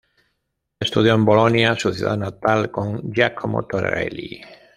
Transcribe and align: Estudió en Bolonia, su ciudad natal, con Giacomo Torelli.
Estudió 0.79 1.13
en 1.13 1.25
Bolonia, 1.25 1.75
su 1.77 1.93
ciudad 1.93 2.17
natal, 2.17 2.71
con 2.71 3.13
Giacomo 3.13 3.67
Torelli. 3.67 4.41